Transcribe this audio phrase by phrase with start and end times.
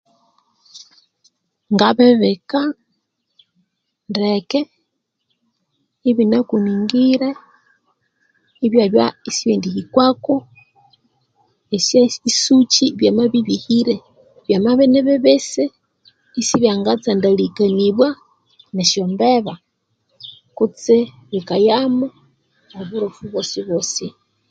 [1.73, 2.59] Ngabibika
[4.09, 4.59] ndeke
[6.09, 7.29] ibina kuningire
[8.65, 10.35] ibyabya isibyangahikwako
[11.75, 13.95] esisukyi byamabya ibihire,
[14.43, 15.63] byamabya inibibisi
[16.41, 18.09] isibyangatsandalikanibwa
[18.75, 19.53] nesyombeba
[20.57, 20.95] kutse
[21.31, 22.05] bikayamu
[22.79, 24.05] oburofu bwosibwosi.